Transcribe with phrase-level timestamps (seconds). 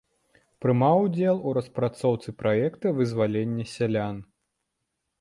[0.63, 4.15] Прымаў удзел у распрацоўцы праекта вызвалення сялян.